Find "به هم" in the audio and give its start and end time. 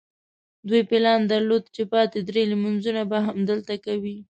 3.11-3.37